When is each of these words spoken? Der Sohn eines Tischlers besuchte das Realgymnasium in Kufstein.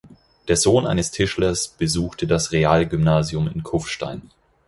Der 0.47 0.57
Sohn 0.57 0.87
eines 0.87 1.11
Tischlers 1.11 1.67
besuchte 1.67 2.25
das 2.25 2.51
Realgymnasium 2.51 3.47
in 3.47 3.61
Kufstein. 3.61 4.31